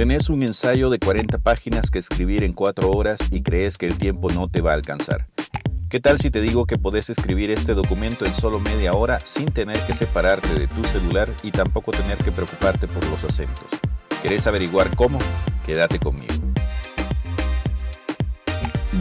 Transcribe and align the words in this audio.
Tenés 0.00 0.30
un 0.30 0.42
ensayo 0.42 0.88
de 0.88 0.98
40 0.98 1.40
páginas 1.40 1.90
que 1.90 1.98
escribir 1.98 2.42
en 2.42 2.54
4 2.54 2.90
horas 2.90 3.18
y 3.30 3.42
crees 3.42 3.76
que 3.76 3.84
el 3.84 3.98
tiempo 3.98 4.30
no 4.30 4.48
te 4.48 4.62
va 4.62 4.70
a 4.70 4.74
alcanzar. 4.74 5.26
¿Qué 5.90 6.00
tal 6.00 6.16
si 6.16 6.30
te 6.30 6.40
digo 6.40 6.64
que 6.64 6.78
podés 6.78 7.10
escribir 7.10 7.50
este 7.50 7.74
documento 7.74 8.24
en 8.24 8.32
solo 8.32 8.60
media 8.60 8.94
hora 8.94 9.20
sin 9.22 9.52
tener 9.52 9.78
que 9.84 9.92
separarte 9.92 10.58
de 10.58 10.68
tu 10.68 10.84
celular 10.84 11.28
y 11.42 11.50
tampoco 11.50 11.92
tener 11.92 12.16
que 12.16 12.32
preocuparte 12.32 12.88
por 12.88 13.06
los 13.10 13.24
acentos? 13.24 13.66
¿Querés 14.22 14.46
averiguar 14.46 14.96
cómo? 14.96 15.18
Quédate 15.66 15.98
conmigo. 15.98 16.32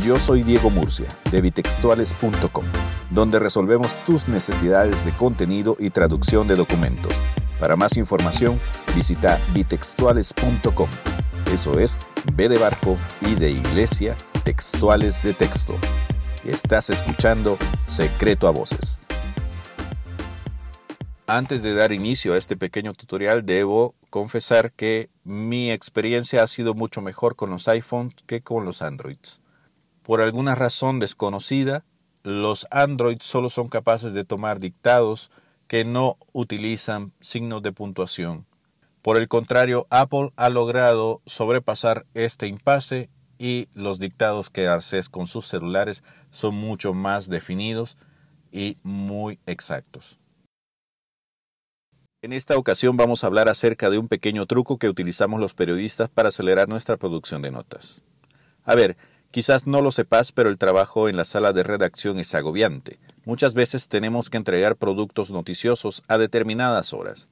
Yo 0.06 0.20
soy 0.20 0.44
Diego 0.44 0.70
Murcia, 0.70 1.08
de 1.32 1.40
bitextuales.com, 1.40 2.66
donde 3.10 3.40
resolvemos 3.40 3.96
tus 4.04 4.28
necesidades 4.28 5.06
de 5.06 5.16
contenido 5.16 5.76
y 5.80 5.90
traducción 5.90 6.48
de 6.48 6.56
documentos 6.56 7.22
para 7.60 7.76
más 7.76 7.98
información, 7.98 8.60
visita 8.96 9.40
bitextuales.com. 9.54 10.90
Eso 11.52 11.78
es 11.78 12.00
B 12.34 12.48
de 12.48 12.58
barco 12.58 12.98
y 13.22 13.36
de 13.36 13.52
iglesia, 13.52 14.16
textuales 14.44 15.22
de 15.24 15.34
texto. 15.34 15.76
Estás 16.46 16.90
escuchando 16.90 17.58
Secreto 17.86 18.48
a 18.48 18.52
Voces. 18.52 19.02
Antes 21.28 21.62
de 21.62 21.76
dar 21.76 21.92
inicio 21.92 22.34
a 22.34 22.38
este 22.38 22.56
pequeño 22.58 22.94
tutorial, 22.94 23.46
debo 23.46 23.94
confesar 24.10 24.72
que 24.72 25.10
mi 25.24 25.70
experiencia 25.70 26.42
ha 26.42 26.48
sido 26.48 26.74
mucho 26.74 27.02
mejor 27.02 27.36
con 27.36 27.52
los 27.52 27.68
iPhones 27.68 28.16
que 28.26 28.42
con 28.42 28.66
los 28.66 28.82
Androids. 28.82 29.42
Por 30.02 30.22
alguna 30.22 30.56
razón 30.56 31.00
desconocida, 31.00 31.84
los 32.24 32.68
Androids 32.72 33.26
solo 33.26 33.50
son 33.50 33.68
capaces 33.70 34.14
de 34.14 34.24
tomar 34.24 34.60
dictados 34.60 35.32
que 35.68 35.86
no 35.86 36.18
utilizan 36.34 37.12
signos 37.22 37.62
de 37.62 37.72
puntuación. 37.72 38.46
Por 39.02 39.18
el 39.18 39.28
contrario, 39.28 39.88
Apple 39.90 40.32
ha 40.36 40.50
logrado 40.50 41.22
sobrepasar 41.26 42.06
este 42.14 42.48
impasse 42.48 43.10
y 43.38 43.70
los 43.74 44.00
dictados 44.00 44.50
que 44.50 44.68
haces 44.68 45.08
con 45.08 45.26
sus 45.26 45.46
celulares 45.46 46.04
son 46.32 46.56
mucho 46.56 46.94
más 46.94 47.30
definidos 47.30 47.96
y 48.52 48.78
muy 48.84 49.40
exactos. 49.46 50.18
En 52.22 52.34
esta 52.34 52.58
ocasión 52.58 52.98
vamos 52.98 53.24
a 53.24 53.28
hablar 53.28 53.48
acerca 53.48 53.90
de 53.90 53.98
un 53.98 54.10
pequeño 54.10 54.46
truco 54.46 54.78
que 54.78 54.90
utilizamos 54.90 55.40
los 55.40 55.54
periodistas 55.54 56.10
para 56.10 56.30
acelerar 56.30 56.68
nuestra 56.68 56.98
producción 56.98 57.42
de 57.42 57.52
notas. 57.52 58.02
A 58.66 58.76
ver, 58.76 58.98
Quizás 59.32 59.68
no 59.68 59.82
lo 59.82 59.92
sepas, 59.92 60.32
pero 60.32 60.50
el 60.50 60.58
trabajo 60.58 61.08
en 61.08 61.16
la 61.16 61.24
sala 61.24 61.54
de 61.54 61.64
redacción 61.64 62.18
es 62.18 62.34
agobiante. 62.34 62.98
Muchas 63.26 63.54
veces 63.54 63.88
tenemos 63.88 64.30
que 64.30 64.38
entregar 64.38 64.76
productos 64.76 65.30
noticiosos 65.30 66.04
a 66.08 66.18
determinadas 66.18 66.94
horas. 66.94 67.28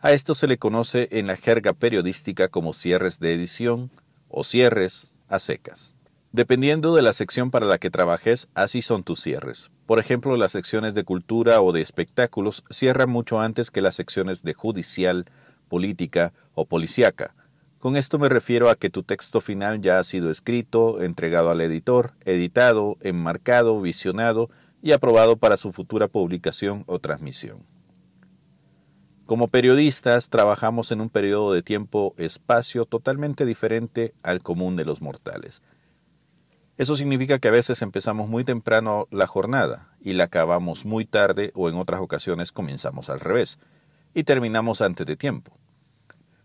A 0.00 0.12
esto 0.12 0.34
se 0.34 0.46
le 0.46 0.58
conoce 0.58 1.08
en 1.10 1.26
la 1.26 1.36
jerga 1.36 1.72
periodística 1.72 2.48
como 2.48 2.74
cierres 2.74 3.18
de 3.18 3.32
edición 3.32 3.90
o 4.28 4.44
cierres 4.44 5.12
a 5.28 5.38
secas. 5.38 5.94
Dependiendo 6.32 6.94
de 6.94 7.00
la 7.00 7.14
sección 7.14 7.50
para 7.50 7.64
la 7.64 7.78
que 7.78 7.90
trabajes, 7.90 8.48
así 8.54 8.82
son 8.82 9.02
tus 9.02 9.20
cierres. 9.20 9.70
Por 9.86 9.98
ejemplo, 9.98 10.36
las 10.36 10.52
secciones 10.52 10.94
de 10.94 11.04
cultura 11.04 11.62
o 11.62 11.72
de 11.72 11.80
espectáculos 11.80 12.62
cierran 12.70 13.08
mucho 13.08 13.40
antes 13.40 13.70
que 13.70 13.80
las 13.80 13.96
secciones 13.96 14.42
de 14.42 14.52
judicial, 14.52 15.24
política 15.70 16.34
o 16.54 16.66
policíaca, 16.66 17.34
con 17.78 17.96
esto 17.96 18.18
me 18.18 18.28
refiero 18.28 18.70
a 18.70 18.74
que 18.74 18.90
tu 18.90 19.02
texto 19.02 19.40
final 19.40 19.80
ya 19.80 19.98
ha 19.98 20.02
sido 20.02 20.30
escrito, 20.30 21.00
entregado 21.00 21.50
al 21.50 21.60
editor, 21.60 22.12
editado, 22.24 22.96
enmarcado, 23.02 23.80
visionado 23.80 24.50
y 24.82 24.92
aprobado 24.92 25.36
para 25.36 25.56
su 25.56 25.72
futura 25.72 26.08
publicación 26.08 26.84
o 26.86 26.98
transmisión. 26.98 27.58
Como 29.26 29.48
periodistas 29.48 30.30
trabajamos 30.30 30.90
en 30.90 31.00
un 31.00 31.10
periodo 31.10 31.52
de 31.52 31.62
tiempo-espacio 31.62 32.84
totalmente 32.84 33.44
diferente 33.44 34.14
al 34.22 34.40
común 34.40 34.74
de 34.74 34.84
los 34.84 35.02
mortales. 35.02 35.60
Eso 36.78 36.96
significa 36.96 37.38
que 37.38 37.48
a 37.48 37.52
veces 37.52 37.82
empezamos 37.82 38.28
muy 38.28 38.44
temprano 38.44 39.06
la 39.10 39.26
jornada 39.26 39.88
y 40.00 40.14
la 40.14 40.24
acabamos 40.24 40.84
muy 40.84 41.04
tarde 41.04 41.50
o 41.54 41.68
en 41.68 41.76
otras 41.76 42.00
ocasiones 42.00 42.52
comenzamos 42.52 43.10
al 43.10 43.20
revés 43.20 43.58
y 44.14 44.24
terminamos 44.24 44.80
antes 44.80 45.06
de 45.06 45.16
tiempo. 45.16 45.52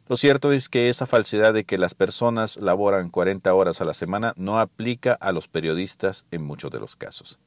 Lo 0.10 0.18
cierto 0.18 0.52
es 0.52 0.68
que 0.68 0.90
esa 0.90 1.06
falsedad 1.06 1.54
de 1.54 1.64
que 1.64 1.78
las 1.78 1.94
personas 1.94 2.58
laboran 2.58 3.10
40 3.10 3.54
horas 3.54 3.80
a 3.80 3.86
la 3.86 3.94
semana 3.94 4.34
no 4.36 4.60
aplica 4.60 5.14
a 5.14 5.32
los 5.32 5.48
periodistas 5.48 6.26
en 6.32 6.44
muchos 6.44 6.72
de 6.72 6.80
los 6.80 6.96
casos. 6.98 7.40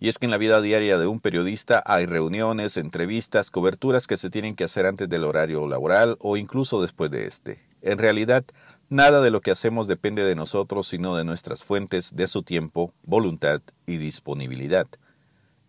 Y 0.00 0.08
es 0.08 0.18
que 0.18 0.26
en 0.26 0.30
la 0.30 0.38
vida 0.38 0.60
diaria 0.60 0.98
de 0.98 1.06
un 1.06 1.20
periodista 1.20 1.82
hay 1.86 2.06
reuniones, 2.06 2.76
entrevistas, 2.76 3.50
coberturas 3.50 4.06
que 4.06 4.16
se 4.16 4.30
tienen 4.30 4.54
que 4.54 4.64
hacer 4.64 4.86
antes 4.86 5.08
del 5.08 5.24
horario 5.24 5.66
laboral 5.68 6.16
o 6.20 6.36
incluso 6.36 6.82
después 6.82 7.10
de 7.10 7.26
este. 7.26 7.58
En 7.82 7.98
realidad, 7.98 8.44
nada 8.90 9.20
de 9.20 9.30
lo 9.30 9.40
que 9.40 9.50
hacemos 9.50 9.86
depende 9.86 10.22
de 10.22 10.34
nosotros, 10.34 10.88
sino 10.88 11.16
de 11.16 11.24
nuestras 11.24 11.62
fuentes, 11.62 12.16
de 12.16 12.26
su 12.26 12.42
tiempo, 12.42 12.92
voluntad 13.04 13.60
y 13.86 13.96
disponibilidad. 13.96 14.86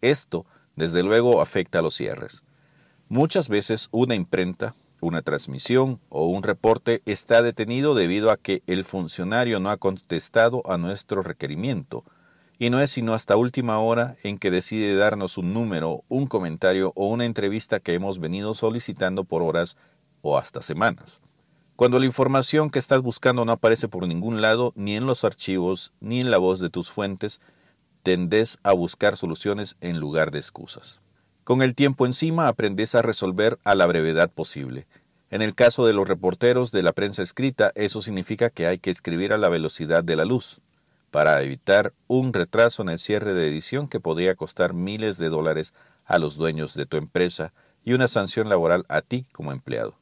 Esto, 0.01 0.45
desde 0.75 1.03
luego, 1.03 1.41
afecta 1.41 1.79
a 1.79 1.81
los 1.81 1.95
cierres. 1.95 2.43
Muchas 3.09 3.47
veces 3.47 3.87
una 3.91 4.15
imprenta, 4.15 4.73
una 5.01 5.21
transmisión 5.21 5.99
o 6.09 6.27
un 6.27 6.43
reporte 6.43 7.01
está 7.05 7.41
detenido 7.41 7.95
debido 7.95 8.31
a 8.31 8.37
que 8.37 8.61
el 8.67 8.83
funcionario 8.83 9.59
no 9.59 9.69
ha 9.69 9.77
contestado 9.77 10.61
a 10.65 10.77
nuestro 10.77 11.21
requerimiento, 11.21 12.03
y 12.59 12.69
no 12.69 12.79
es 12.79 12.91
sino 12.91 13.13
hasta 13.13 13.35
última 13.35 13.79
hora 13.79 14.15
en 14.23 14.37
que 14.39 14.51
decide 14.51 14.95
darnos 14.95 15.37
un 15.37 15.53
número, 15.53 16.03
un 16.09 16.27
comentario 16.27 16.91
o 16.95 17.07
una 17.07 17.25
entrevista 17.25 17.79
que 17.79 17.93
hemos 17.93 18.19
venido 18.19 18.53
solicitando 18.53 19.23
por 19.23 19.43
horas 19.43 19.77
o 20.21 20.37
hasta 20.37 20.61
semanas. 20.61 21.21
Cuando 21.75 21.99
la 21.99 22.07
información 22.07 22.71
que 22.71 22.79
estás 22.79 23.03
buscando 23.03 23.45
no 23.45 23.51
aparece 23.51 23.87
por 23.87 24.07
ningún 24.07 24.41
lado, 24.41 24.73
ni 24.75 24.95
en 24.95 25.05
los 25.05 25.23
archivos, 25.23 25.91
ni 26.01 26.19
en 26.19 26.31
la 26.31 26.39
voz 26.39 26.59
de 26.59 26.71
tus 26.71 26.89
fuentes, 26.89 27.39
tendés 28.01 28.57
a 28.63 28.71
buscar 28.71 29.15
soluciones 29.15 29.75
en 29.81 29.99
lugar 29.99 30.31
de 30.31 30.39
excusas. 30.39 30.99
Con 31.47 31.61
el 31.61 31.75
tiempo 31.75 32.05
encima 32.05 32.49
aprendes 32.49 32.93
a 32.93 33.01
resolver 33.01 33.57
a 33.63 33.73
la 33.73 33.85
brevedad 33.85 34.29
posible. 34.29 34.85
En 35.31 35.41
el 35.41 35.55
caso 35.55 35.85
de 35.85 35.93
los 35.93 36.05
reporteros 36.05 36.73
de 36.73 36.83
la 36.83 36.91
prensa 36.91 37.23
escrita, 37.23 37.71
eso 37.75 38.01
significa 38.01 38.49
que 38.49 38.67
hay 38.67 38.79
que 38.79 38.89
escribir 38.89 39.31
a 39.31 39.37
la 39.37 39.47
velocidad 39.47 40.03
de 40.03 40.17
la 40.17 40.25
luz, 40.25 40.57
para 41.09 41.41
evitar 41.41 41.93
un 42.07 42.33
retraso 42.33 42.81
en 42.81 42.89
el 42.89 42.99
cierre 42.99 43.33
de 43.33 43.47
edición 43.47 43.87
que 43.87 44.01
podría 44.01 44.35
costar 44.35 44.73
miles 44.73 45.19
de 45.19 45.29
dólares 45.29 45.73
a 46.05 46.19
los 46.19 46.35
dueños 46.35 46.73
de 46.73 46.85
tu 46.85 46.97
empresa 46.97 47.53
y 47.85 47.93
una 47.93 48.09
sanción 48.09 48.49
laboral 48.49 48.83
a 48.89 49.01
ti 49.01 49.23
como 49.31 49.53
empleado. 49.53 49.93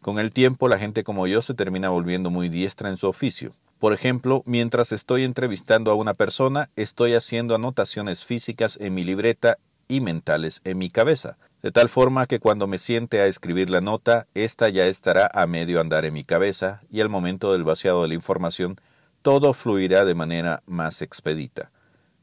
Con 0.00 0.20
el 0.20 0.32
tiempo 0.32 0.68
la 0.68 0.78
gente 0.78 1.02
como 1.02 1.26
yo 1.26 1.42
se 1.42 1.54
termina 1.54 1.88
volviendo 1.88 2.30
muy 2.30 2.48
diestra 2.48 2.88
en 2.88 2.98
su 2.98 3.08
oficio. 3.08 3.50
Por 3.80 3.92
ejemplo, 3.92 4.44
mientras 4.46 4.92
estoy 4.92 5.24
entrevistando 5.24 5.90
a 5.90 5.96
una 5.96 6.14
persona, 6.14 6.70
estoy 6.76 7.14
haciendo 7.14 7.56
anotaciones 7.56 8.24
físicas 8.24 8.78
en 8.80 8.94
mi 8.94 9.02
libreta 9.02 9.58
y 9.90 10.00
mentales 10.00 10.62
en 10.64 10.78
mi 10.78 10.88
cabeza, 10.88 11.36
de 11.62 11.72
tal 11.72 11.90
forma 11.90 12.26
que 12.26 12.38
cuando 12.38 12.66
me 12.66 12.78
siente 12.78 13.20
a 13.20 13.26
escribir 13.26 13.68
la 13.68 13.82
nota, 13.82 14.26
ésta 14.34 14.70
ya 14.70 14.86
estará 14.86 15.30
a 15.34 15.46
medio 15.46 15.80
andar 15.80 16.06
en 16.06 16.14
mi 16.14 16.24
cabeza 16.24 16.80
y 16.90 17.00
al 17.02 17.10
momento 17.10 17.52
del 17.52 17.64
vaciado 17.64 18.02
de 18.02 18.08
la 18.08 18.14
información, 18.14 18.80
todo 19.20 19.52
fluirá 19.52 20.06
de 20.06 20.14
manera 20.14 20.62
más 20.66 21.02
expedita. 21.02 21.70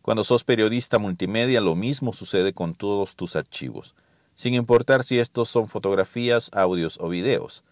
Cuando 0.01 0.23
sos 0.23 0.44
periodista 0.44 0.97
multimedia, 0.97 1.61
lo 1.61 1.75
mismo 1.75 2.13
sucede 2.13 2.53
con 2.53 2.73
todos 2.73 3.16
tus 3.16 3.35
archivos, 3.35 3.94
sin 4.34 4.53
importar 4.53 5.03
si 5.03 5.19
estos 5.19 5.49
son 5.49 5.67
fotografías, 5.67 6.49
audios 6.53 6.97
o 7.01 7.09
videos. 7.09 7.63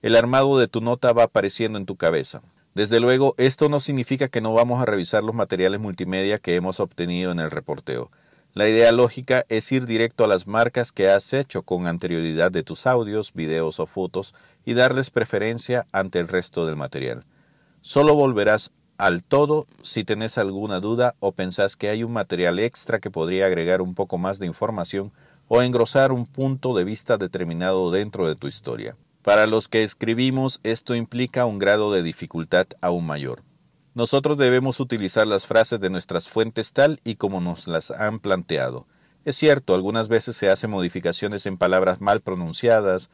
El 0.00 0.16
armado 0.16 0.58
de 0.58 0.68
tu 0.68 0.80
nota 0.80 1.12
va 1.12 1.24
apareciendo 1.24 1.76
en 1.76 1.86
tu 1.86 1.96
cabeza. 1.96 2.40
Desde 2.74 3.00
luego, 3.00 3.34
esto 3.38 3.68
no 3.68 3.80
significa 3.80 4.28
que 4.28 4.40
no 4.40 4.54
vamos 4.54 4.80
a 4.80 4.86
revisar 4.86 5.22
los 5.22 5.34
materiales 5.34 5.80
multimedia 5.80 6.38
que 6.38 6.56
hemos 6.56 6.80
obtenido 6.80 7.32
en 7.32 7.40
el 7.40 7.50
reporteo. 7.50 8.10
La 8.54 8.68
idea 8.68 8.92
lógica 8.92 9.44
es 9.48 9.72
ir 9.72 9.84
directo 9.84 10.22
a 10.22 10.28
las 10.28 10.46
marcas 10.46 10.92
que 10.92 11.08
has 11.08 11.32
hecho 11.32 11.62
con 11.62 11.88
anterioridad 11.88 12.52
de 12.52 12.62
tus 12.62 12.86
audios, 12.86 13.32
videos 13.34 13.80
o 13.80 13.86
fotos 13.86 14.32
y 14.64 14.74
darles 14.74 15.10
preferencia 15.10 15.88
ante 15.90 16.20
el 16.20 16.28
resto 16.28 16.64
del 16.64 16.76
material. 16.76 17.24
Solo 17.80 18.14
volverás 18.14 18.70
al 18.96 19.24
todo 19.24 19.66
si 19.82 20.04
tenés 20.04 20.38
alguna 20.38 20.78
duda 20.78 21.16
o 21.18 21.32
pensás 21.32 21.74
que 21.74 21.88
hay 21.88 22.04
un 22.04 22.12
material 22.12 22.60
extra 22.60 23.00
que 23.00 23.10
podría 23.10 23.46
agregar 23.46 23.82
un 23.82 23.96
poco 23.96 24.18
más 24.18 24.38
de 24.38 24.46
información 24.46 25.10
o 25.48 25.60
engrosar 25.60 26.12
un 26.12 26.24
punto 26.24 26.74
de 26.74 26.84
vista 26.84 27.16
determinado 27.16 27.90
dentro 27.90 28.28
de 28.28 28.36
tu 28.36 28.46
historia. 28.46 28.94
Para 29.22 29.48
los 29.48 29.66
que 29.66 29.82
escribimos 29.82 30.60
esto 30.62 30.94
implica 30.94 31.44
un 31.44 31.58
grado 31.58 31.90
de 31.90 32.04
dificultad 32.04 32.68
aún 32.80 33.04
mayor. 33.04 33.42
Nosotros 33.94 34.36
debemos 34.38 34.80
utilizar 34.80 35.26
las 35.26 35.46
frases 35.46 35.78
de 35.78 35.88
nuestras 35.88 36.28
fuentes 36.28 36.72
tal 36.72 37.00
y 37.04 37.14
como 37.14 37.40
nos 37.40 37.68
las 37.68 37.92
han 37.92 38.18
planteado. 38.18 38.86
Es 39.24 39.36
cierto, 39.36 39.74
algunas 39.74 40.08
veces 40.08 40.36
se 40.36 40.50
hacen 40.50 40.70
modificaciones 40.70 41.46
en 41.46 41.56
palabras 41.56 42.00
mal 42.00 42.20
pronunciadas 42.20 43.08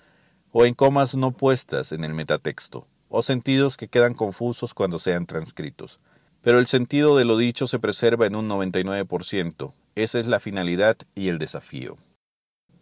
o 0.53 0.65
en 0.65 0.73
comas 0.73 1.15
no 1.15 1.33
puestas 1.33 1.93
en 1.93 2.03
el 2.03 2.15
metatexto, 2.15 2.87
o 3.11 3.23
sentidos 3.23 3.77
que 3.77 3.89
quedan 3.89 4.15
confusos 4.15 4.73
cuando 4.73 4.99
sean 4.99 5.27
transcritos. 5.27 5.99
Pero 6.43 6.59
el 6.59 6.67
sentido 6.67 7.15
de 7.17 7.27
lo 7.27 7.37
dicho 7.37 7.67
se 7.67 7.79
preserva 7.79 8.27
en 8.27 8.35
un 8.35 8.49
99%. 8.49 9.73
Esa 9.97 10.19
es 10.19 10.27
la 10.27 10.41
finalidad 10.41 10.97
y 11.15 11.29
el 11.29 11.39
desafío. 11.39 11.99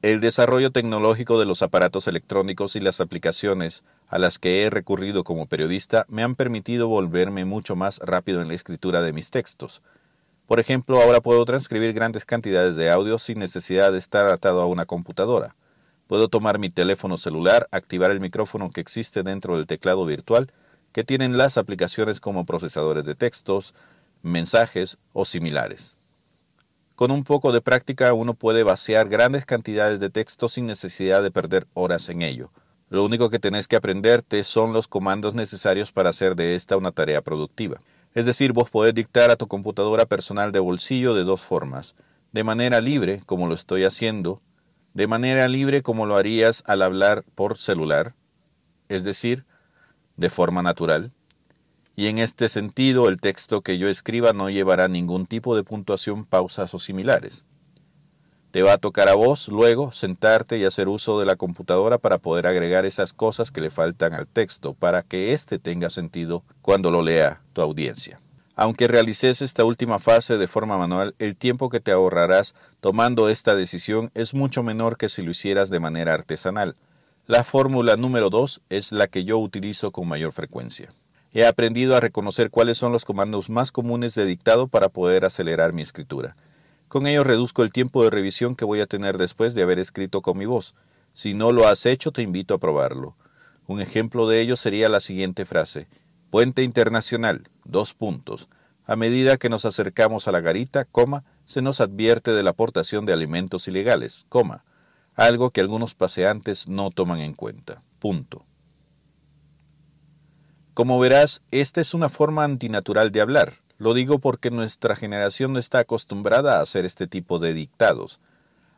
El 0.01 0.21
desarrollo 0.21 0.71
tecnológico 0.71 1.41
de 1.41 1.45
los 1.45 1.61
aparatos 1.63 2.07
electrónicos 2.07 2.77
y 2.77 2.81
las 2.81 3.01
aplicaciones 3.01 3.83
a 4.07 4.21
las 4.21 4.39
que 4.39 4.63
he 4.63 4.71
recurrido 4.71 5.25
como 5.25 5.47
periodista 5.47 6.07
me 6.09 6.23
han 6.23 6.37
permitido 6.37 6.87
volverme 6.87 7.45
mucho 7.45 7.75
más 7.75 7.99
rápido 7.99 8.41
en 8.41 8.47
la 8.47 8.55
escritura 8.55 9.03
de 9.03 9.13
mis 9.13 9.33
textos. 9.33 9.83
Por 10.47 10.61
ejemplo, 10.61 11.03
ahora 11.03 11.21
puedo 11.21 11.45
transcribir 11.45 11.95
grandes 11.95 12.25
cantidades 12.25 12.77
de 12.77 12.91
audio 12.91 13.19
sin 13.19 13.41
necesidad 13.41 13.91
de 13.91 13.99
estar 13.99 14.29
atado 14.29 14.63
a 14.63 14.67
una 14.67 14.87
computadora. 14.87 15.57
Puedo 16.07 16.29
tomar 16.29 16.61
mi 16.61 16.71
teléfono 16.71 17.17
celular, 17.17 17.67
activar 17.73 18.13
el 18.13 18.21
micrófono 18.21 18.71
que 18.71 18.81
existe 18.81 19.25
dentro 19.25 19.57
del 19.57 19.67
teclado 19.67 20.07
virtual, 20.07 20.49
que 20.93 21.03
tienen 21.03 21.37
las 21.37 21.59
aplicaciones 21.59 22.21
como 22.21 22.47
procesadores 22.47 23.05
de 23.05 23.17
textos, 23.17 23.75
mensajes 24.23 24.99
o 25.13 25.25
similares. 25.25 25.98
Con 26.99 27.13
un 27.13 27.23
poco 27.23 27.53
de 27.53 27.61
práctica 27.61 28.13
uno 28.13 28.35
puede 28.35 28.65
vaciar 28.65 29.09
grandes 29.09 29.47
cantidades 29.47 30.01
de 30.01 30.11
texto 30.11 30.49
sin 30.49 30.67
necesidad 30.67 31.23
de 31.23 31.31
perder 31.31 31.65
horas 31.75 32.09
en 32.09 32.23
ello. 32.23 32.51
Lo 32.91 33.05
único 33.05 33.31
que 33.31 33.39
tenés 33.39 33.69
que 33.69 33.77
aprenderte 33.77 34.43
son 34.43 34.73
los 34.73 34.89
comandos 34.89 35.33
necesarios 35.35 35.93
para 35.93 36.11
hacer 36.11 36.35
de 36.35 36.57
esta 36.57 36.77
una 36.77 36.91
tarea 36.91 37.23
productiva. 37.23 37.81
Es 38.17 38.27
decir, 38.27 38.53
vos 38.53 38.69
podés 38.69 38.95
dictar 38.95 39.31
a 39.31 39.37
tu 39.37 39.47
computadora 39.47 40.07
personal 40.07 40.51
de 40.51 40.59
bolsillo 40.59 41.15
de 41.15 41.23
dos 41.23 41.41
formas. 41.41 41.95
De 42.33 42.43
manera 42.43 42.81
libre, 42.81 43.23
como 43.27 43.47
lo 43.47 43.55
estoy 43.55 43.85
haciendo, 43.85 44.41
de 44.93 45.07
manera 45.07 45.47
libre 45.47 45.83
como 45.83 46.05
lo 46.05 46.17
harías 46.17 46.65
al 46.67 46.83
hablar 46.83 47.23
por 47.37 47.59
celular, 47.59 48.13
es 48.89 49.05
decir, 49.05 49.45
de 50.17 50.31
forma 50.31 50.65
natural, 50.65 51.13
y 51.99 52.07
en 52.07 52.19
este 52.19 52.49
sentido 52.49 53.09
el 53.09 53.21
texto 53.21 53.61
que 53.61 53.77
yo 53.77 53.89
escriba 53.89 54.33
no 54.33 54.51
llevará 54.51 54.87
ningún 54.87 55.27
tipo 55.27 55.57
de 55.57 55.65
puntuación, 55.65 56.25
pausas 56.25 56.73
o 56.73 56.79
similares. 56.79 57.43
Te 58.53 58.63
va 58.63 58.75
a 58.75 58.79
tocar 58.79 59.09
a 59.09 59.15
vos 59.15 59.49
luego 59.49 59.91
sentarte 59.91 60.59
y 60.59 60.65
hacer 60.65 60.87
uso 60.87 61.19
de 61.19 61.27
la 61.27 61.35
computadora 61.35 61.99
para 61.99 62.19
poder 62.19 62.47
agregar 62.47 62.87
esas 62.87 63.13
cosas 63.13 63.51
que 63.51 63.61
le 63.61 63.71
faltan 63.71 64.15
al 64.15 64.29
texto 64.29 64.75
para 64.75 65.03
que 65.03 65.33
éste 65.33 65.59
tenga 65.59 65.91
sentido 65.91 66.45
cuando 66.63 66.93
lo 66.93 67.03
lea 67.03 67.41
tu 67.53 67.63
audiencia. 67.63 68.21
Aunque 68.55 68.87
realices 68.87 69.43
esta 69.43 69.65
última 69.65 69.99
fase 69.99 70.39
de 70.39 70.47
forma 70.47 70.79
manual, 70.79 71.17
el 71.19 71.37
tiempo 71.37 71.69
que 71.69 71.81
te 71.81 71.91
ahorrarás 71.91 72.55
tomando 72.81 73.29
esta 73.29 73.57
decisión 73.57 74.13
es 74.15 74.35
mucho 74.35 74.63
menor 74.63 74.99
que 74.99 75.09
si 75.09 75.23
lo 75.23 75.33
hicieras 75.33 75.69
de 75.69 75.81
manera 75.81 76.15
artesanal. 76.15 76.77
La 77.27 77.43
fórmula 77.43 77.97
número 77.97 78.31
2 78.31 78.61
es 78.71 78.93
la 78.93 79.09
que 79.09 79.25
yo 79.25 79.39
utilizo 79.39 79.91
con 79.91 80.07
mayor 80.07 80.31
frecuencia. 80.31 80.93
He 81.39 81.47
aprendido 81.47 81.95
a 81.95 82.01
reconocer 82.01 82.51
cuáles 82.51 82.79
son 82.79 82.91
los 82.91 83.05
comandos 83.05 83.49
más 83.49 83.71
comunes 83.71 84.17
de 84.17 84.27
dictado 84.27 84.67
para 84.67 84.89
poder 84.89 85.25
acelerar 85.25 85.73
mi 85.73 85.83
escritura. 85.83 86.35
Con 86.89 87.07
ello 87.07 87.23
reduzco 87.23 87.63
el 87.63 87.71
tiempo 87.71 88.03
de 88.03 88.11
revisión 88.11 88.57
que 88.57 88.65
voy 88.65 88.81
a 88.81 88.89
tener 88.89 89.19
después 89.19 89.55
de 89.55 89.63
haber 89.63 89.79
escrito 89.79 90.21
con 90.21 90.37
mi 90.37 90.47
voz. 90.47 90.75
Si 91.15 91.35
no 91.35 91.53
lo 91.53 91.69
has 91.69 91.87
hecho, 91.87 92.11
te 92.11 92.23
invito 92.23 92.55
a 92.55 92.59
probarlo. 92.59 93.15
Un 93.69 93.81
ejemplo 93.81 94.27
de 94.27 94.41
ello 94.41 94.57
sería 94.57 94.89
la 94.89 94.99
siguiente 94.99 95.47
frase. 95.47 95.87
Puente 96.31 96.65
Internacional, 96.65 97.47
dos 97.65 97.95
puntos. 97.95 98.49
A 98.85 98.97
medida 98.97 99.37
que 99.37 99.49
nos 99.49 99.65
acercamos 99.65 100.27
a 100.27 100.33
la 100.33 100.41
garita, 100.41 100.87
coma, 100.87 101.23
se 101.45 101.63
nos 101.63 101.81
advierte 101.81 102.33
de 102.33 102.43
la 102.43 102.51
aportación 102.51 103.07
de 103.07 103.13
alimentos 103.13 103.69
ilegales, 103.69 104.27
coma, 104.29 104.65
algo 105.15 105.51
que 105.51 105.61
algunos 105.61 105.95
paseantes 105.95 106.67
no 106.67 106.91
toman 106.91 107.21
en 107.21 107.35
cuenta. 107.35 107.81
Punto. 108.01 108.43
Como 110.79 111.01
verás, 111.01 111.43
esta 111.51 111.81
es 111.81 111.93
una 111.93 112.09
forma 112.09 112.45
antinatural 112.45 113.11
de 113.11 113.21
hablar. 113.21 113.55
Lo 113.79 113.95
digo 113.95 114.21
porque 114.21 114.53
nuestra 114.53 114.95
generación 114.95 115.53
no 115.53 115.59
está 115.59 115.81
acostumbrada 115.81 116.57
a 116.57 116.63
hacer 116.63 116.85
este 116.85 117.09
tipo 117.09 117.41
de 117.41 117.53
dictados. 117.53 118.21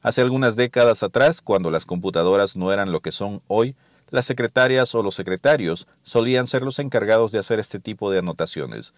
Hace 0.01 0.23
algunas 0.23 0.57
décadas 0.57 1.03
atrás, 1.03 1.43
cuando 1.43 1.71
las 1.71 1.85
computadoras 1.85 2.57
no 2.57 2.73
eran 2.73 2.91
lo 2.91 3.01
que 3.01 3.13
son 3.13 3.43
hoy, 3.49 3.75
las 4.09 4.25
secretarias 4.25 4.95
o 4.95 5.03
los 5.03 5.15
secretarios 5.15 5.89
solían 6.03 6.47
ser 6.47 6.63
los 6.63 6.79
encargados 6.79 7.33
de 7.33 7.39
hacer 7.39 7.59
este 7.59 7.79
tipo 7.79 8.11
de 8.11 8.21
anotaciones. 8.21 8.95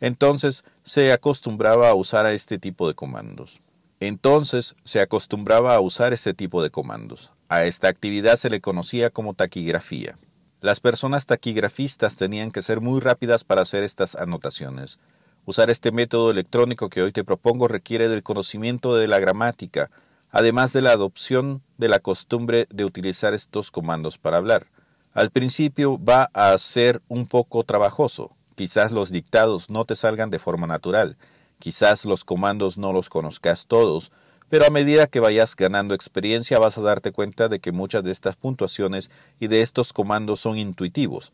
Entonces 0.00 0.64
se 0.82 1.12
acostumbraba 1.12 1.90
a 1.90 1.94
usar 1.94 2.24
este 2.24 2.58
tipo 2.58 2.88
de 2.88 2.94
comandos. 2.94 3.60
Entonces 4.00 4.76
se 4.82 5.02
acostumbraba 5.02 5.74
a 5.74 5.80
usar 5.80 6.14
este 6.14 6.32
tipo 6.32 6.62
de 6.62 6.70
comandos. 6.70 7.32
A 7.50 7.64
esta 7.64 7.88
actividad 7.88 8.36
se 8.36 8.48
le 8.48 8.62
conocía 8.62 9.10
como 9.10 9.34
taquigrafía. 9.34 10.16
Las 10.66 10.80
personas 10.80 11.26
taquigrafistas 11.26 12.16
tenían 12.16 12.50
que 12.50 12.60
ser 12.60 12.80
muy 12.80 12.98
rápidas 12.98 13.44
para 13.44 13.62
hacer 13.62 13.84
estas 13.84 14.16
anotaciones. 14.16 14.98
Usar 15.44 15.70
este 15.70 15.92
método 15.92 16.32
electrónico 16.32 16.88
que 16.90 17.02
hoy 17.02 17.12
te 17.12 17.22
propongo 17.22 17.68
requiere 17.68 18.08
del 18.08 18.24
conocimiento 18.24 18.96
de 18.96 19.06
la 19.06 19.20
gramática, 19.20 19.90
además 20.32 20.72
de 20.72 20.82
la 20.82 20.90
adopción 20.90 21.62
de 21.78 21.88
la 21.88 22.00
costumbre 22.00 22.66
de 22.70 22.84
utilizar 22.84 23.32
estos 23.32 23.70
comandos 23.70 24.18
para 24.18 24.38
hablar. 24.38 24.66
Al 25.14 25.30
principio 25.30 26.04
va 26.04 26.30
a 26.34 26.58
ser 26.58 27.00
un 27.06 27.28
poco 27.28 27.62
trabajoso. 27.62 28.32
Quizás 28.56 28.90
los 28.90 29.12
dictados 29.12 29.70
no 29.70 29.84
te 29.84 29.94
salgan 29.94 30.30
de 30.30 30.40
forma 30.40 30.66
natural. 30.66 31.16
Quizás 31.60 32.04
los 32.04 32.24
comandos 32.24 32.76
no 32.76 32.92
los 32.92 33.08
conozcas 33.08 33.66
todos, 33.66 34.10
pero 34.48 34.66
a 34.66 34.70
medida 34.70 35.06
que 35.06 35.20
vayas 35.20 35.56
ganando 35.56 35.94
experiencia 35.94 36.58
vas 36.58 36.78
a 36.78 36.82
darte 36.82 37.12
cuenta 37.12 37.48
de 37.48 37.58
que 37.58 37.72
muchas 37.72 38.04
de 38.04 38.12
estas 38.12 38.36
puntuaciones 38.36 39.10
y 39.40 39.48
de 39.48 39.62
estos 39.62 39.92
comandos 39.92 40.40
son 40.40 40.58
intuitivos. 40.58 41.32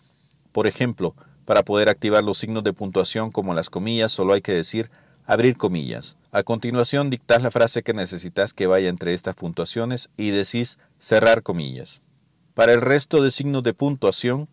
Por 0.52 0.66
ejemplo, 0.66 1.14
para 1.44 1.62
poder 1.62 1.88
activar 1.88 2.24
los 2.24 2.38
signos 2.38 2.64
de 2.64 2.72
puntuación 2.72 3.30
como 3.30 3.54
las 3.54 3.70
comillas 3.70 4.12
solo 4.12 4.32
hay 4.32 4.40
que 4.40 4.52
decir 4.52 4.90
abrir 5.26 5.56
comillas. 5.56 6.16
A 6.32 6.42
continuación 6.42 7.10
dictas 7.10 7.42
la 7.42 7.50
frase 7.50 7.82
que 7.82 7.92
necesitas 7.92 8.54
que 8.54 8.66
vaya 8.66 8.88
entre 8.88 9.14
estas 9.14 9.34
puntuaciones 9.34 10.08
y 10.16 10.30
decís 10.30 10.78
cerrar 10.98 11.42
comillas. 11.42 12.00
Para 12.54 12.72
el 12.72 12.80
resto 12.80 13.22
de 13.22 13.30
signos 13.30 13.62
de 13.62 13.74
puntuación, 13.74 14.48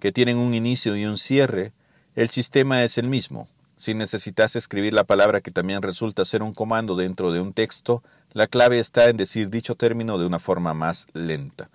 que 0.00 0.12
tienen 0.12 0.38
un 0.38 0.54
inicio 0.54 0.96
y 0.96 1.04
un 1.04 1.18
cierre, 1.18 1.72
el 2.16 2.30
sistema 2.30 2.84
es 2.84 2.98
el 2.98 3.08
mismo. 3.08 3.48
Si 3.80 3.94
necesitas 3.94 4.56
escribir 4.56 4.92
la 4.92 5.04
palabra 5.04 5.40
que 5.40 5.50
también 5.50 5.80
resulta 5.80 6.26
ser 6.26 6.42
un 6.42 6.52
comando 6.52 6.96
dentro 6.96 7.32
de 7.32 7.40
un 7.40 7.54
texto, 7.54 8.02
la 8.34 8.46
clave 8.46 8.78
está 8.78 9.08
en 9.08 9.16
decir 9.16 9.48
dicho 9.48 9.74
término 9.74 10.18
de 10.18 10.26
una 10.26 10.38
forma 10.38 10.74
más 10.74 11.06
lenta. 11.14 11.70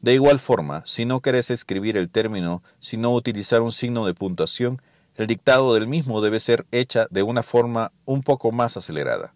De 0.00 0.14
igual 0.14 0.38
forma, 0.38 0.86
si 0.86 1.04
no 1.04 1.18
querés 1.18 1.50
escribir 1.50 1.96
el 1.96 2.10
término, 2.10 2.62
sino 2.78 3.12
utilizar 3.12 3.60
un 3.60 3.72
signo 3.72 4.06
de 4.06 4.14
puntuación, 4.14 4.80
el 5.16 5.26
dictado 5.26 5.74
del 5.74 5.88
mismo 5.88 6.20
debe 6.20 6.38
ser 6.38 6.64
hecha 6.70 7.08
de 7.10 7.24
una 7.24 7.42
forma 7.42 7.90
un 8.04 8.22
poco 8.22 8.52
más 8.52 8.76
acelerada. 8.76 9.34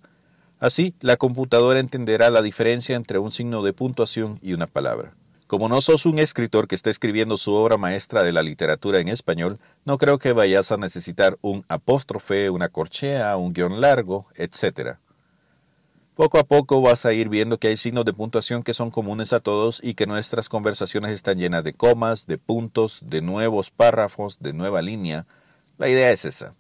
Así, 0.61 0.95
la 1.01 1.17
computadora 1.17 1.81
entenderá 1.81 2.31
la 2.31 2.41
diferencia 2.41 2.95
entre 2.95 3.19
un 3.19 3.33
signo 3.33 3.65
de 3.65 3.73
puntuación 3.73 4.39
y 4.43 4.53
una 4.53 4.69
palabra. 4.69 5.13
Como 5.53 5.69
no 5.69 5.83
sos 5.83 6.07
un 6.07 6.19
escritor 6.19 6.67
que 6.67 6.75
está 6.75 6.89
escribiendo 6.89 7.37
su 7.37 7.53
obra 7.53 7.77
maestra 7.77 8.23
de 8.23 8.33
la 8.33 8.43
literatura 8.43 9.01
en 9.01 9.09
español, 9.09 9.59
no 9.85 9.99
creo 9.99 10.19
que 10.19 10.33
vayas 10.33 10.73
a 10.73 10.79
necesitar 10.79 11.37
un 11.43 11.63
apóstrofe, 11.69 12.49
una 12.49 12.71
corchea, 12.71 13.37
un 13.37 13.53
guion 13.53 13.83
largo, 13.83 14.25
etc. 14.37 14.97
Poco 16.17 16.39
a 16.39 16.45
poco 16.45 16.81
vas 16.81 17.05
a 17.05 17.13
ir 17.13 17.29
viendo 17.29 17.59
que 17.59 17.69
hay 17.69 17.77
signos 17.77 18.07
de 18.07 18.15
puntuación 18.15 18.63
que 18.63 18.73
son 18.73 18.91
comunes 18.91 19.35
a 19.35 19.41
todos 19.41 19.83
y 19.85 19.93
que 19.93 20.07
nuestras 20.07 20.49
conversaciones 20.49 21.11
están 21.11 21.39
llenas 21.39 21.65
de 21.65 21.75
comas, 21.75 22.27
de 22.27 22.39
puntos, 22.39 23.01
de 23.03 23.21
nuevos 23.21 23.71
párrafos, 23.71 24.39
de 24.41 24.55
nueva 24.55 24.81
línea. 24.81 25.27
La 25.77 25.91
idea 25.91 26.13
es 26.13 26.25
esa. 26.25 26.55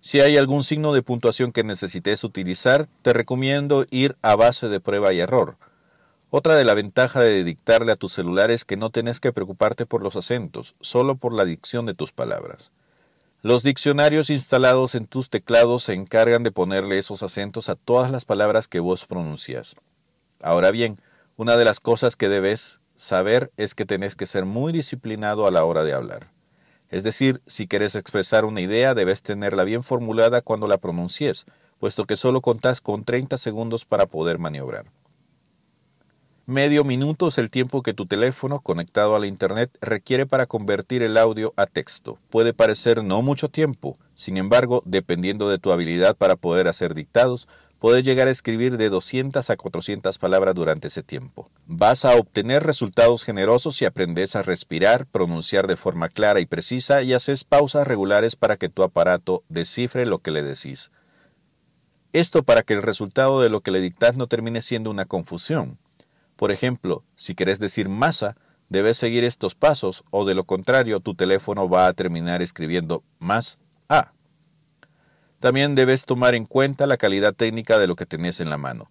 Si 0.00 0.18
hay 0.18 0.36
algún 0.36 0.64
signo 0.64 0.92
de 0.92 1.02
puntuación 1.02 1.52
que 1.52 1.62
necesites 1.62 2.24
utilizar, 2.24 2.88
te 3.02 3.12
recomiendo 3.12 3.86
ir 3.92 4.16
a 4.20 4.34
base 4.34 4.68
de 4.68 4.80
prueba 4.80 5.12
y 5.12 5.20
error. 5.20 5.56
Otra 6.34 6.56
de 6.56 6.64
la 6.64 6.72
ventaja 6.72 7.20
de 7.20 7.44
dictarle 7.44 7.92
a 7.92 7.96
tu 7.96 8.08
celular 8.08 8.50
es 8.50 8.64
que 8.64 8.78
no 8.78 8.88
tenés 8.88 9.20
que 9.20 9.32
preocuparte 9.32 9.84
por 9.84 10.00
los 10.00 10.16
acentos, 10.16 10.74
solo 10.80 11.14
por 11.14 11.34
la 11.34 11.44
dicción 11.44 11.84
de 11.84 11.92
tus 11.92 12.12
palabras. 12.12 12.70
Los 13.42 13.62
diccionarios 13.62 14.30
instalados 14.30 14.94
en 14.94 15.06
tus 15.06 15.28
teclados 15.28 15.82
se 15.82 15.92
encargan 15.92 16.42
de 16.42 16.50
ponerle 16.50 16.96
esos 16.96 17.22
acentos 17.22 17.68
a 17.68 17.74
todas 17.74 18.10
las 18.10 18.24
palabras 18.24 18.66
que 18.66 18.80
vos 18.80 19.04
pronuncias. 19.04 19.76
Ahora 20.40 20.70
bien, 20.70 20.96
una 21.36 21.58
de 21.58 21.66
las 21.66 21.80
cosas 21.80 22.16
que 22.16 22.30
debes 22.30 22.80
saber 22.96 23.50
es 23.58 23.74
que 23.74 23.84
tenés 23.84 24.16
que 24.16 24.24
ser 24.24 24.46
muy 24.46 24.72
disciplinado 24.72 25.46
a 25.46 25.50
la 25.50 25.66
hora 25.66 25.84
de 25.84 25.92
hablar. 25.92 26.28
Es 26.90 27.04
decir, 27.04 27.42
si 27.46 27.68
quieres 27.68 27.94
expresar 27.94 28.46
una 28.46 28.62
idea, 28.62 28.94
debes 28.94 29.20
tenerla 29.22 29.64
bien 29.64 29.82
formulada 29.82 30.40
cuando 30.40 30.66
la 30.66 30.78
pronuncies, 30.78 31.44
puesto 31.78 32.06
que 32.06 32.16
solo 32.16 32.40
contás 32.40 32.80
con 32.80 33.04
30 33.04 33.36
segundos 33.36 33.84
para 33.84 34.06
poder 34.06 34.38
maniobrar. 34.38 34.86
Medio 36.46 36.82
minuto 36.82 37.28
es 37.28 37.38
el 37.38 37.50
tiempo 37.50 37.82
que 37.82 37.94
tu 37.94 38.04
teléfono 38.06 38.58
conectado 38.58 39.14
a 39.14 39.20
la 39.20 39.28
Internet 39.28 39.70
requiere 39.80 40.26
para 40.26 40.46
convertir 40.46 41.04
el 41.04 41.16
audio 41.16 41.54
a 41.56 41.66
texto. 41.66 42.18
Puede 42.30 42.52
parecer 42.52 43.04
no 43.04 43.22
mucho 43.22 43.48
tiempo, 43.48 43.96
sin 44.16 44.36
embargo, 44.36 44.82
dependiendo 44.84 45.48
de 45.48 45.58
tu 45.58 45.70
habilidad 45.70 46.16
para 46.16 46.34
poder 46.34 46.66
hacer 46.66 46.94
dictados, 46.94 47.46
puedes 47.78 48.04
llegar 48.04 48.26
a 48.26 48.32
escribir 48.32 48.76
de 48.76 48.88
200 48.88 49.50
a 49.50 49.56
400 49.56 50.18
palabras 50.18 50.56
durante 50.56 50.88
ese 50.88 51.04
tiempo. 51.04 51.48
Vas 51.68 52.04
a 52.04 52.16
obtener 52.16 52.64
resultados 52.64 53.22
generosos 53.22 53.76
si 53.76 53.84
aprendes 53.84 54.34
a 54.34 54.42
respirar, 54.42 55.06
pronunciar 55.06 55.68
de 55.68 55.76
forma 55.76 56.08
clara 56.08 56.40
y 56.40 56.46
precisa 56.46 57.04
y 57.04 57.12
haces 57.12 57.44
pausas 57.44 57.86
regulares 57.86 58.34
para 58.34 58.56
que 58.56 58.68
tu 58.68 58.82
aparato 58.82 59.44
descifre 59.48 60.06
lo 60.06 60.18
que 60.18 60.32
le 60.32 60.42
decís. 60.42 60.90
Esto 62.12 62.42
para 62.42 62.64
que 62.64 62.74
el 62.74 62.82
resultado 62.82 63.40
de 63.40 63.48
lo 63.48 63.60
que 63.60 63.70
le 63.70 63.80
dictas 63.80 64.16
no 64.16 64.26
termine 64.26 64.60
siendo 64.60 64.90
una 64.90 65.04
confusión. 65.04 65.78
Por 66.42 66.50
ejemplo, 66.50 67.04
si 67.14 67.36
querés 67.36 67.60
decir 67.60 67.88
masa, 67.88 68.34
debes 68.68 68.96
seguir 68.96 69.22
estos 69.22 69.54
pasos 69.54 70.02
o 70.10 70.24
de 70.24 70.34
lo 70.34 70.42
contrario 70.42 70.98
tu 70.98 71.14
teléfono 71.14 71.68
va 71.68 71.86
a 71.86 71.92
terminar 71.92 72.42
escribiendo 72.42 73.04
más 73.20 73.60
A. 73.88 74.10
También 75.38 75.76
debes 75.76 76.04
tomar 76.04 76.34
en 76.34 76.44
cuenta 76.44 76.88
la 76.88 76.96
calidad 76.96 77.32
técnica 77.32 77.78
de 77.78 77.86
lo 77.86 77.94
que 77.94 78.06
tenés 78.06 78.40
en 78.40 78.50
la 78.50 78.58
mano. 78.58 78.90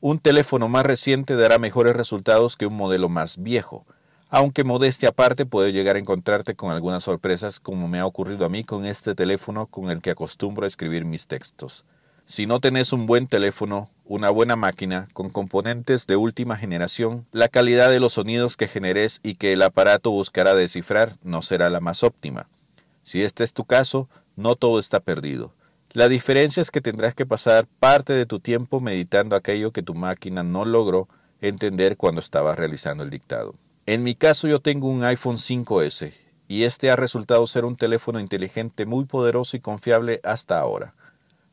Un 0.00 0.20
teléfono 0.20 0.68
más 0.68 0.86
reciente 0.86 1.34
dará 1.34 1.58
mejores 1.58 1.96
resultados 1.96 2.54
que 2.54 2.66
un 2.66 2.76
modelo 2.76 3.08
más 3.08 3.42
viejo, 3.42 3.84
aunque 4.28 4.62
modestia 4.62 5.08
aparte 5.08 5.46
puede 5.46 5.72
llegar 5.72 5.96
a 5.96 5.98
encontrarte 5.98 6.54
con 6.54 6.70
algunas 6.70 7.02
sorpresas 7.02 7.58
como 7.58 7.88
me 7.88 7.98
ha 7.98 8.06
ocurrido 8.06 8.46
a 8.46 8.50
mí 8.50 8.62
con 8.62 8.84
este 8.84 9.16
teléfono 9.16 9.66
con 9.66 9.90
el 9.90 10.00
que 10.00 10.10
acostumbro 10.10 10.64
a 10.64 10.68
escribir 10.68 11.04
mis 11.04 11.26
textos. 11.26 11.84
Si 12.26 12.46
no 12.46 12.58
tenés 12.58 12.94
un 12.94 13.04
buen 13.06 13.26
teléfono, 13.26 13.90
una 14.06 14.30
buena 14.30 14.56
máquina 14.56 15.08
con 15.12 15.28
componentes 15.28 16.06
de 16.06 16.16
última 16.16 16.56
generación, 16.56 17.26
la 17.32 17.48
calidad 17.48 17.90
de 17.90 18.00
los 18.00 18.14
sonidos 18.14 18.56
que 18.56 18.66
generes 18.66 19.20
y 19.22 19.34
que 19.34 19.52
el 19.52 19.60
aparato 19.60 20.10
buscará 20.10 20.54
descifrar 20.54 21.12
no 21.22 21.42
será 21.42 21.68
la 21.68 21.80
más 21.80 22.02
óptima. 22.02 22.46
Si 23.02 23.22
este 23.22 23.44
es 23.44 23.52
tu 23.52 23.66
caso, 23.66 24.08
no 24.36 24.56
todo 24.56 24.78
está 24.78 25.00
perdido. 25.00 25.52
La 25.92 26.08
diferencia 26.08 26.62
es 26.62 26.70
que 26.70 26.80
tendrás 26.80 27.14
que 27.14 27.26
pasar 27.26 27.66
parte 27.78 28.14
de 28.14 28.24
tu 28.24 28.40
tiempo 28.40 28.80
meditando 28.80 29.36
aquello 29.36 29.70
que 29.70 29.82
tu 29.82 29.94
máquina 29.94 30.42
no 30.42 30.64
logró 30.64 31.06
entender 31.42 31.98
cuando 31.98 32.22
estaba 32.22 32.56
realizando 32.56 33.04
el 33.04 33.10
dictado. 33.10 33.54
En 33.84 34.02
mi 34.02 34.14
caso 34.14 34.48
yo 34.48 34.60
tengo 34.60 34.88
un 34.88 35.04
iPhone 35.04 35.36
5S 35.36 36.14
y 36.48 36.62
este 36.64 36.90
ha 36.90 36.96
resultado 36.96 37.46
ser 37.46 37.66
un 37.66 37.76
teléfono 37.76 38.18
inteligente 38.18 38.86
muy 38.86 39.04
poderoso 39.04 39.58
y 39.58 39.60
confiable 39.60 40.20
hasta 40.24 40.58
ahora. 40.58 40.94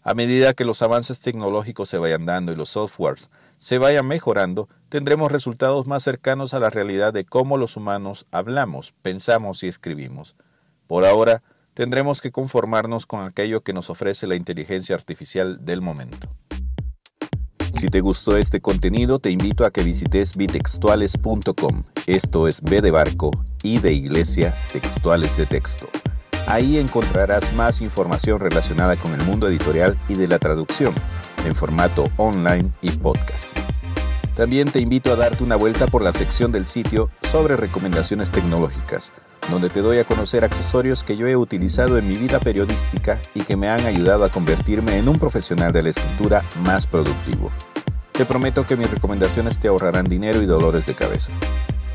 A 0.04 0.14
medida 0.16 0.54
que 0.54 0.66
los 0.66 0.82
avances 0.82 1.20
tecnológicos 1.20 1.88
se 1.90 2.00
vayan 2.00 2.26
dando 2.26 2.52
y 2.52 2.56
los 2.56 2.70
softwares 2.70 3.30
se 3.60 3.78
vayan 3.78 4.08
mejorando, 4.08 4.68
tendremos 4.90 5.32
resultados 5.32 5.86
más 5.86 6.02
cercanos 6.02 6.56
a 6.56 6.60
la 6.60 6.72
realidad 6.72 7.14
de 7.14 7.26
cómo 7.26 7.58
los 7.58 7.78
humanos 7.78 8.26
hablamos, 8.32 8.94
pensamos 9.04 9.62
y 9.62 9.68
escribimos. 9.68 10.36
Por 10.88 11.06
ahora, 11.06 11.44
tendremos 11.76 12.22
que 12.22 12.32
conformarnos 12.32 13.06
con 13.06 13.24
aquello 13.24 13.62
que 13.62 13.74
nos 13.74 13.92
ofrece 13.92 14.26
la 14.26 14.36
inteligencia 14.36 14.96
artificial 14.96 15.64
del 15.64 15.82
momento. 15.82 16.28
Si 17.78 17.90
te 17.90 18.02
gustó 18.02 18.36
este 18.36 18.62
contenido, 18.62 19.20
te 19.20 19.30
invito 19.30 19.66
a 19.66 19.72
que 19.72 19.84
visites 19.84 20.36
bitextuales.com. 20.36 21.84
Esto 22.08 22.48
es 22.48 22.62
B 22.62 22.82
de 22.82 22.92
barco 22.92 23.32
y 23.62 23.78
de 23.80 23.94
iglesia, 23.94 24.56
textuales 24.74 25.38
de 25.38 25.46
texto. 25.46 25.88
Ahí 26.48 26.78
encontrarás 26.78 27.54
más 27.54 27.82
información 27.82 28.40
relacionada 28.40 28.96
con 28.98 29.14
el 29.14 29.24
mundo 29.24 29.48
editorial 29.48 29.98
y 30.08 30.16
de 30.16 30.28
la 30.28 30.40
traducción, 30.40 30.94
en 31.46 31.56
formato 31.56 32.10
online 32.18 32.70
y 32.82 32.92
podcast. 32.92 33.58
También 34.36 34.72
te 34.72 34.80
invito 34.80 35.12
a 35.12 35.16
darte 35.16 35.44
una 35.44 35.56
vuelta 35.56 35.88
por 35.88 36.04
la 36.04 36.14
sección 36.14 36.52
del 36.52 36.66
sitio 36.66 37.10
sobre 37.22 37.58
recomendaciones 37.58 38.32
tecnológicas 38.32 39.14
donde 39.50 39.70
te 39.70 39.82
doy 39.82 39.98
a 39.98 40.06
conocer 40.06 40.44
accesorios 40.44 41.04
que 41.04 41.18
yo 41.18 41.28
he 41.28 41.36
utilizado 41.36 41.98
en 41.98 42.08
mi 42.08 42.16
vida 42.16 42.40
periodística 42.40 43.20
y 43.34 43.42
que 43.42 43.58
me 43.58 43.70
han 43.70 43.86
ayudado 43.86 44.24
a 44.24 44.30
convertirme 44.30 44.98
en 44.98 45.10
un 45.10 45.18
profesional 45.18 45.74
de 45.74 45.84
la 45.84 45.90
escritura 45.90 46.44
más 46.60 46.88
productivo. 46.88 47.52
Te 48.12 48.26
prometo 48.26 48.66
que 48.66 48.78
mis 48.78 48.92
recomendaciones 48.92 49.60
te 49.60 49.68
ahorrarán 49.68 50.06
dinero 50.06 50.42
y 50.42 50.46
dolores 50.46 50.86
de 50.86 50.96
cabeza. 50.96 51.34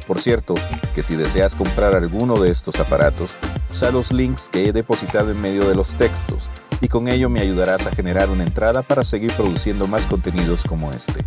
Por 0.06 0.20
cierto, 0.20 0.54
que 0.94 1.02
si 1.02 1.16
deseas 1.16 1.56
comprar 1.56 1.94
alguno 1.94 2.38
de 2.38 2.50
estos 2.50 2.78
aparatos, 2.78 3.38
usa 3.70 3.90
los 3.90 4.12
links 4.12 4.50
que 4.50 4.68
he 4.68 4.72
depositado 4.72 5.30
en 5.30 5.40
medio 5.40 5.66
de 5.68 5.74
los 5.74 5.96
textos 5.96 6.50
y 6.80 6.86
con 6.88 7.08
ello 7.08 7.28
me 7.28 7.40
ayudarás 7.40 7.86
a 7.86 7.90
generar 7.90 8.30
una 8.30 8.44
entrada 8.44 8.82
para 8.82 9.02
seguir 9.02 9.32
produciendo 9.32 9.88
más 9.88 10.06
contenidos 10.06 10.62
como 10.64 10.92
este. 10.92 11.24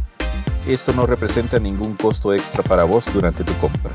Esto 0.66 0.94
no 0.94 1.06
representa 1.06 1.60
ningún 1.60 1.96
costo 1.96 2.34
extra 2.34 2.64
para 2.64 2.86
vos 2.86 3.12
durante 3.14 3.44
tu 3.44 3.54
compra. 3.58 3.94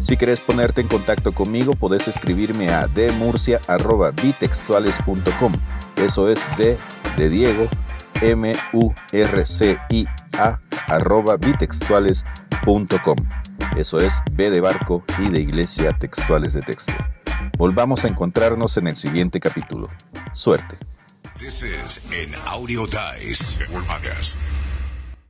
Si 0.00 0.16
querés 0.16 0.40
ponerte 0.40 0.80
en 0.82 0.88
contacto 0.88 1.32
conmigo, 1.32 1.74
podés 1.74 2.08
escribirme 2.08 2.68
a 2.68 2.88
demurcia.bitextuales.com. 2.88 5.52
Eso 5.96 6.28
es 6.28 6.50
D 6.56 6.76
de 7.16 7.28
Diego, 7.30 7.68
M-U-R-C-I-A, 8.20 8.90
arroba 10.88 11.36
bitextuales.com. 11.36 13.43
Eso 13.76 14.00
es 14.00 14.22
B 14.32 14.50
de 14.50 14.60
barco 14.60 15.04
y 15.18 15.28
de 15.28 15.40
iglesia 15.40 15.92
textuales 15.92 16.52
de 16.54 16.62
texto. 16.62 16.92
Volvamos 17.56 18.04
a 18.04 18.08
encontrarnos 18.08 18.76
en 18.76 18.86
el 18.86 18.96
siguiente 18.96 19.40
capítulo. 19.40 19.88
Suerte. 20.32 20.76
This 21.38 21.62
is 21.62 22.00
Audio. 22.46 22.86